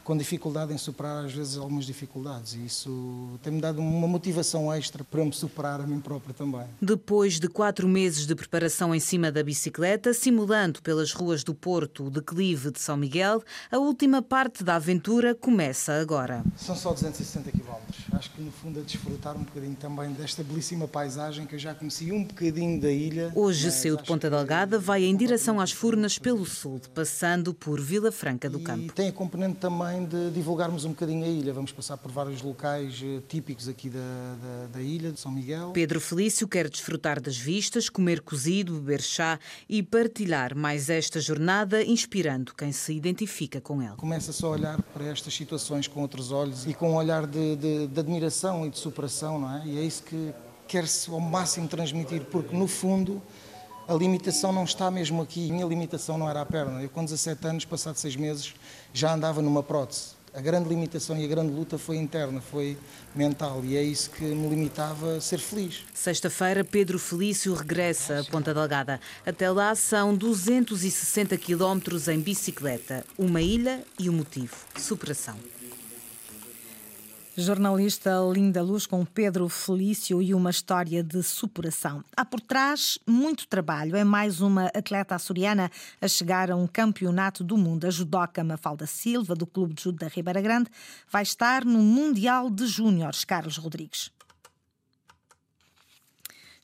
com 0.04 0.18
dificuldade 0.18 0.74
em 0.74 0.78
superar 0.78 1.26
às 1.26 1.32
vezes 1.32 1.58
algumas 1.58 1.86
dificuldades 1.86 2.54
e 2.54 2.66
isso 2.66 3.40
tem-me 3.42 3.62
dado 3.62 3.80
uma 3.80 4.08
motivação 4.08 4.72
extra 4.74 5.04
para 5.04 5.24
me 5.24 5.32
superar 5.34 5.80
a 5.80 5.88
mim 5.88 6.00
próprio 6.00 6.34
também. 6.34 6.66
Depois 6.82 7.40
de 7.40 7.48
quatro 7.48 7.88
meses 7.88 8.28
de 8.28 8.36
preparação 8.36 8.94
em 8.94 9.00
cima 9.00 9.32
da 9.32 9.44
bicicleta, 9.44 10.14
simulando 10.14 10.82
pelas 10.82 11.14
ruas 11.14 11.44
do 11.44 11.54
Porto 11.54 12.06
o 12.06 12.10
declive 12.10 12.72
de 12.72 12.80
São 12.80 12.98
Miguel, 12.98 13.42
a 13.72 13.78
última 13.78 14.22
parte 14.22 14.64
da 14.64 14.76
aventura 14.76 15.34
começa 15.34 15.94
agora. 15.94 16.44
São 16.58 16.76
só 16.76 16.94
260 16.94 17.52
km. 17.52 17.64
Acho 18.14 18.32
que 18.32 18.42
no 18.42 18.52
fundo 18.52 18.80
a 18.80 18.84
desfrutar 18.84 19.36
um 19.36 19.44
bocadinho 19.44 19.76
também 19.76 20.12
desta 20.12 20.44
belíssima 20.44 20.88
paisagem 20.88 21.46
que 21.46 21.56
eu 21.56 21.60
já 21.60 21.74
conheci 21.74 22.12
um 22.12 22.24
bocadinho 22.24 22.80
da 22.80 22.92
ilha. 22.92 23.32
Hoje 23.36 23.72
saiu 23.72 23.98
de 23.98 24.04
Ponta 24.04 24.30
Delgada, 24.30 24.78
vai 24.78 25.04
em 25.04 25.16
direção 25.16 25.60
às 25.60 25.72
Furnas 25.72 26.20
pelo 26.20 26.46
sul, 26.46 26.82
passando 26.94 27.54
por 27.54 27.80
Vila 27.80 28.12
Franca 28.12 28.50
do 28.50 28.60
Campo. 28.60 28.86
E 28.86 28.90
tem 28.92 29.10
a 29.10 29.12
componente 29.12 29.56
também 29.56 29.93
também 29.94 30.06
de 30.06 30.32
divulgarmos 30.32 30.86
um 30.86 30.90
bocadinho 30.90 31.24
a 31.24 31.28
ilha. 31.28 31.54
Vamos 31.54 31.72
passar 31.72 31.98
por 31.98 32.12
vários 32.12 32.42
locais 32.42 33.00
eh, 33.04 33.22
típicos 33.28 33.68
aqui 33.68 33.90
da, 33.90 34.00
da, 34.00 34.68
da, 34.74 34.82
ilha, 34.82 35.12
de 35.12 35.20
São 35.20 35.32
Miguel. 35.32 35.72
Pedro 35.72 36.02
Felício 36.02 36.48
quer 36.48 36.68
desfrutar 36.68 37.22
das 37.22 37.38
vistas, 37.38 37.90
comer 37.90 38.22
cozido, 38.22 38.74
beber 38.74 39.02
chá 39.02 39.40
e 39.70 39.84
partilhar 39.84 40.56
mais 40.56 40.90
esta 40.90 41.20
jornada, 41.20 41.84
inspirando 41.84 42.54
quem 42.56 42.72
se 42.72 42.94
identifica 42.94 43.62
com 43.62 43.82
ela. 43.82 43.96
Começa-se 43.96 44.44
a 44.44 44.48
olhar 44.48 44.82
para 44.82 45.06
estas 45.06 45.34
situações 45.34 45.88
com 45.88 46.02
outros 46.02 46.32
olhos 46.32 46.66
e 46.66 46.74
com 46.74 46.92
um 46.92 46.96
olhar 46.96 47.28
de, 47.28 47.56
de, 47.56 47.88
de 47.88 48.00
admiração 48.00 48.66
e 48.66 48.70
de 48.70 48.80
superação, 48.80 49.40
não 49.40 49.56
é? 49.56 49.64
E 49.66 49.78
é 49.78 49.84
isso 49.84 50.04
que 50.04 50.34
quer-se 50.68 51.10
ao 51.10 51.20
máximo 51.20 51.68
transmitir, 51.68 52.24
porque 52.32 52.56
no 52.56 52.68
fundo 52.68 53.22
a 53.88 53.94
limitação 53.94 54.52
não 54.52 54.64
está 54.64 54.90
mesmo 54.90 55.22
aqui. 55.22 55.50
A 55.50 55.54
minha 55.54 55.66
limitação 55.66 56.18
não 56.18 56.30
era 56.30 56.42
a 56.42 56.46
perna. 56.46 56.82
Eu, 56.82 56.90
com 56.90 57.04
17 57.04 57.48
anos, 57.48 57.66
passado 57.66 57.96
seis 57.96 58.16
meses, 58.16 58.54
já 58.94 59.14
andava 59.14 59.42
numa 59.42 59.64
prótese. 59.64 60.24
A 60.34 60.42
grande 60.42 60.68
limitação 60.68 61.16
e 61.16 61.24
a 61.24 61.28
grande 61.28 61.54
luta 61.54 61.78
foi 61.78 61.98
interna, 61.98 62.42
foi 62.42 62.76
mental, 63.14 63.64
e 63.64 63.78
é 63.78 63.84
isso 63.84 64.10
que 64.10 64.24
me 64.24 64.50
limitava 64.50 65.18
a 65.18 65.22
ser 65.22 65.38
feliz. 65.38 65.84
Sexta-feira, 65.94 66.64
Pedro 66.64 66.98
Felício 66.98 67.54
regressa 67.54 68.22
a 68.22 68.24
Ponta 68.24 68.52
Delgada. 68.52 69.00
Até 69.24 69.52
lá 69.52 69.76
são 69.76 70.16
260 70.16 71.38
quilómetros 71.38 72.08
em 72.08 72.20
bicicleta. 72.20 73.06
Uma 73.16 73.44
ilha 73.44 73.84
e 74.00 74.10
um 74.10 74.14
motivo: 74.14 74.56
superação. 74.76 75.36
Jornalista 77.36 78.12
Linda 78.32 78.62
Luz 78.62 78.86
com 78.86 79.04
Pedro 79.04 79.50
Felício 79.50 80.22
e 80.22 80.36
uma 80.36 80.52
história 80.52 81.02
de 81.02 81.24
superação. 81.24 82.04
Há 82.16 82.24
por 82.24 82.40
trás 82.40 83.00
muito 83.08 83.48
trabalho. 83.48 83.96
É 83.96 84.04
mais 84.04 84.40
uma 84.40 84.68
atleta 84.68 85.16
açoriana 85.16 85.72
a 86.00 86.08
chegar 86.08 86.52
a 86.52 86.56
um 86.56 86.68
campeonato 86.68 87.44
do 87.44 87.58
mundo. 87.58 87.88
A 87.88 87.90
judoca 87.90 88.44
Mafalda 88.44 88.86
Silva, 88.86 89.34
do 89.34 89.48
Clube 89.48 89.74
de 89.74 89.82
Judo 89.82 89.98
da 89.98 90.08
Ribeira 90.08 90.42
Grande, 90.42 90.70
vai 91.10 91.24
estar 91.24 91.66
no 91.66 91.80
Mundial 91.80 92.52
de 92.52 92.68
Júniores, 92.68 93.26
Carlos 93.26 93.58
Rodrigues. 93.58 94.12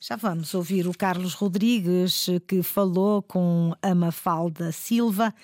Já 0.02 0.16
vamos 0.16 0.54
ouvir 0.54 0.88
o 0.88 0.96
Carlos 0.96 1.34
Rodrigues, 1.34 2.26
que 2.48 2.62
falou 2.62 3.22
com 3.22 3.74
a 3.82 3.94
Mafalda 3.94 4.72
Silva 4.72 5.34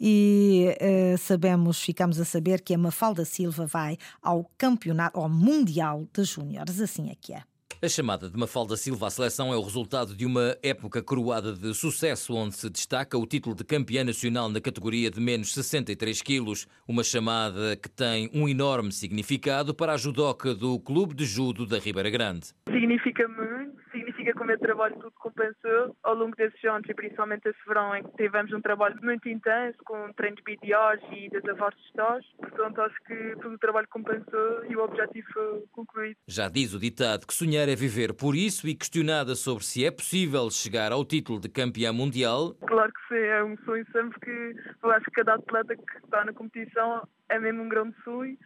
e 0.00 0.74
uh, 0.80 1.18
sabemos, 1.18 1.82
ficamos 1.82 2.18
a 2.18 2.24
saber 2.24 2.62
que 2.62 2.72
a 2.72 2.78
Mafalda 2.78 3.26
Silva 3.26 3.66
vai 3.66 3.98
ao 4.22 4.50
campeonato, 4.56 5.20
ao 5.20 5.28
Mundial 5.28 6.08
de 6.14 6.24
Júniores, 6.24 6.80
assim 6.80 7.10
é 7.10 7.14
que 7.14 7.34
é. 7.34 7.42
A 7.82 7.88
chamada 7.90 8.30
de 8.30 8.38
Mafalda 8.38 8.74
Silva 8.74 9.06
à 9.06 9.10
seleção 9.10 9.52
é 9.52 9.56
o 9.56 9.62
resultado 9.62 10.16
de 10.16 10.24
uma 10.24 10.56
época 10.62 11.02
coroada 11.02 11.52
de 11.52 11.74
sucesso, 11.74 12.34
onde 12.34 12.56
se 12.56 12.70
destaca 12.70 13.18
o 13.18 13.26
título 13.26 13.54
de 13.54 13.64
campeã 13.64 14.02
nacional 14.02 14.48
na 14.48 14.62
categoria 14.62 15.10
de 15.10 15.20
menos 15.20 15.52
63 15.52 16.22
quilos. 16.22 16.66
Uma 16.88 17.04
chamada 17.04 17.76
que 17.76 17.90
tem 17.90 18.30
um 18.32 18.48
enorme 18.48 18.90
significado 18.92 19.74
para 19.74 19.92
a 19.92 19.96
judoca 19.98 20.54
do 20.54 20.80
Clube 20.80 21.14
de 21.14 21.26
Judo 21.26 21.66
da 21.66 21.78
Ribeira 21.78 22.08
Grande. 22.08 22.46
Significa 22.66 23.28
muito, 23.28 23.76
significa 23.92 24.05
que 24.34 24.42
o 24.42 24.46
meu 24.46 24.58
trabalho 24.58 24.94
tudo 24.96 25.12
compensou 25.16 25.96
ao 26.02 26.14
longo 26.14 26.36
desses 26.36 26.62
anos 26.64 26.88
e 26.88 26.94
principalmente 26.94 27.48
esse 27.48 27.58
verão 27.66 27.94
em 27.94 28.02
que 28.02 28.16
tivemos 28.16 28.52
um 28.52 28.60
trabalho 28.60 28.98
muito 29.02 29.28
intenso 29.28 29.78
com 29.84 30.12
treinos 30.14 30.40
BDOs 30.42 31.00
e 31.12 31.28
desafios 31.30 31.74
de 31.76 31.82
estágio. 31.88 32.30
Portanto, 32.38 32.80
acho 32.80 32.96
que 33.06 33.36
todo 33.42 33.54
o 33.54 33.58
trabalho 33.58 33.88
compensou 33.90 34.64
e 34.68 34.76
o 34.76 34.82
objetivo 34.82 35.26
foi 35.32 35.64
concluído. 35.72 36.16
Já 36.26 36.48
diz 36.48 36.74
o 36.74 36.78
ditado 36.78 37.26
que 37.26 37.34
sonhar 37.34 37.68
é 37.68 37.74
viver 37.74 38.14
por 38.14 38.34
isso 38.34 38.66
e 38.68 38.74
questionada 38.74 39.34
sobre 39.34 39.64
se 39.64 39.84
é 39.84 39.90
possível 39.90 40.50
chegar 40.50 40.92
ao 40.92 41.04
título 41.04 41.40
de 41.40 41.48
campeã 41.48 41.92
mundial. 41.92 42.54
Claro 42.66 42.92
que 42.92 43.14
sim, 43.14 43.22
é 43.22 43.44
um 43.44 43.56
sonho 43.64 43.86
sempre 43.92 44.18
que 44.20 44.54
eu 44.82 44.90
acho 44.90 45.04
que 45.06 45.12
cada 45.12 45.34
atleta 45.34 45.76
que 45.76 45.98
está 46.04 46.24
na 46.24 46.32
competição 46.32 47.06
é 47.28 47.38
mesmo 47.38 47.62
um 47.62 47.68
grande 47.68 47.94
sonho 48.04 48.36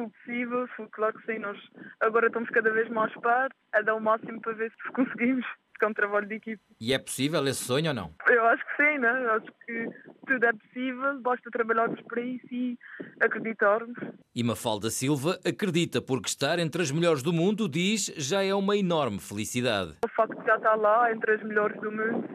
for 0.00 0.10
possível, 0.10 0.68
for, 0.76 0.88
claro 0.90 1.18
que 1.18 1.32
sim, 1.32 1.38
nós 1.38 1.58
agora 2.00 2.28
estamos 2.28 2.48
cada 2.50 2.70
vez 2.70 2.88
mais 2.88 3.12
perto, 3.14 3.54
a 3.72 3.82
dar 3.82 3.94
o 3.94 4.00
máximo 4.00 4.40
para 4.40 4.52
ver 4.52 4.70
se 4.70 4.92
conseguimos, 4.92 5.46
porque 5.72 5.84
é 5.84 5.88
um 5.88 5.94
trabalho 5.94 6.26
de 6.26 6.34
equipe. 6.34 6.62
E 6.80 6.92
é 6.92 6.98
possível 6.98 7.46
esse 7.46 7.64
sonho 7.64 7.88
ou 7.88 7.94
não? 7.94 8.14
Eu 8.28 8.44
acho 8.46 8.64
que 8.64 8.76
sim, 8.76 8.98
né? 8.98 9.24
Eu 9.24 9.30
acho 9.32 9.46
que 9.66 9.88
tudo 10.26 10.44
é 10.44 10.52
possível, 10.52 11.20
basta 11.20 11.50
trabalharmos 11.50 12.00
para 12.02 12.20
isso 12.20 12.46
e 12.50 12.78
acreditarmos. 13.20 13.96
E 14.34 14.42
Mafalda 14.44 14.90
Silva 14.90 15.38
acredita 15.44 16.00
porque 16.00 16.28
estar 16.28 16.58
entre 16.58 16.82
as 16.82 16.90
melhores 16.90 17.22
do 17.22 17.32
mundo, 17.32 17.68
diz, 17.68 18.06
já 18.16 18.42
é 18.42 18.54
uma 18.54 18.76
enorme 18.76 19.20
felicidade. 19.20 19.96
O 20.04 20.08
facto 20.08 20.38
de 20.38 20.46
já 20.46 20.56
estar 20.56 20.74
lá, 20.76 21.12
entre 21.12 21.34
as 21.34 21.42
melhores 21.42 21.78
do 21.80 21.90
mundo, 21.90 22.28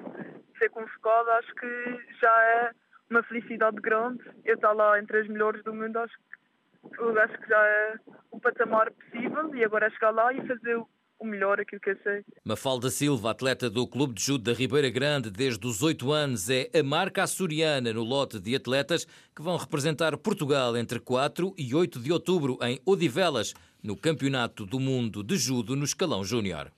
ser 0.57 0.69
convocada, 0.69 1.31
acho 1.39 1.53
que 1.55 1.99
já 2.21 2.43
é 2.43 2.71
uma 3.09 3.23
felicidade 3.23 3.77
grande. 3.77 4.23
Eu 4.43 4.55
estar 4.55 4.73
lá 4.73 4.99
entre 4.99 5.19
as 5.19 5.27
melhores 5.27 5.63
do 5.63 5.73
mundo, 5.73 5.97
acho 5.97 6.13
eu 6.99 7.19
acho 7.19 7.37
que 7.39 7.49
já 7.49 7.59
é 7.59 7.95
o 8.31 8.39
patamar 8.39 8.91
possível 8.91 9.55
e 9.55 9.63
agora 9.63 9.87
é 9.87 9.89
chegar 9.91 10.11
lá 10.11 10.33
e 10.33 10.45
fazer 10.47 10.75
o 11.19 11.25
melhor, 11.25 11.59
aquilo 11.59 11.81
que 11.81 11.91
eu 11.91 11.97
sei. 12.03 12.23
Mafalda 12.43 12.89
Silva, 12.89 13.31
atleta 13.31 13.69
do 13.69 13.87
Clube 13.87 14.13
de 14.13 14.23
Judo 14.23 14.43
da 14.43 14.53
Ribeira 14.53 14.89
Grande 14.89 15.29
desde 15.31 15.65
os 15.65 15.81
8 15.81 16.11
anos, 16.11 16.49
é 16.49 16.69
a 16.77 16.83
marca 16.83 17.23
açoriana 17.23 17.93
no 17.93 18.03
lote 18.03 18.39
de 18.39 18.55
atletas 18.55 19.05
que 19.35 19.41
vão 19.41 19.57
representar 19.57 20.15
Portugal 20.17 20.75
entre 20.75 20.99
4 20.99 21.53
e 21.57 21.73
8 21.73 21.99
de 21.99 22.11
outubro 22.11 22.57
em 22.61 22.79
Odivelas, 22.85 23.53
no 23.81 23.95
Campeonato 23.95 24.65
do 24.65 24.79
Mundo 24.79 25.23
de 25.23 25.37
Judo 25.37 25.75
no 25.75 25.85
escalão 25.85 26.23
júnior. 26.23 26.71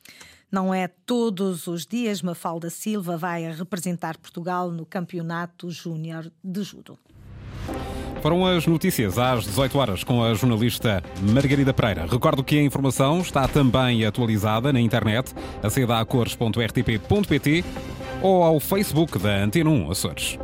Não 0.52 0.74
é 0.74 0.88
todos 0.88 1.68
os 1.68 1.86
dias 1.86 2.22
Mafalda 2.22 2.70
Silva 2.70 3.18
vai 3.18 3.44
representar 3.52 4.18
Portugal 4.18 4.72
no 4.72 4.86
Campeonato 4.86 5.70
Júnior 5.70 6.32
de 6.44 6.64
Judo. 6.64 6.98
Foram 8.22 8.46
as 8.46 8.66
notícias 8.66 9.18
às 9.18 9.46
18 9.46 9.78
horas 9.78 10.04
com 10.04 10.24
a 10.24 10.34
jornalista 10.34 11.04
Margarida 11.22 11.74
Pereira. 11.74 12.06
Recordo 12.10 12.44
que 12.44 12.58
a 12.58 12.64
informação 12.64 13.20
está 13.22 13.48
também 13.48 14.06
atualizada 14.06 14.74
na 14.74 14.82
internet, 14.82 15.34
aceda 15.62 16.00
a 16.00 16.06
cores.rtp.pt 16.06 17.64
ou 18.22 18.44
ao 18.44 18.60
Facebook 18.60 19.20
da 19.20 19.44
Antena 19.44 19.70
1 19.70 19.92
Açores. 19.92 20.40